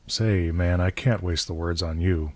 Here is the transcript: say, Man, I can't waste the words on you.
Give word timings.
say, 0.07 0.49
Man, 0.49 0.81
I 0.81 0.89
can't 0.89 1.21
waste 1.21 1.45
the 1.45 1.53
words 1.53 1.83
on 1.83 2.01
you. 2.01 2.29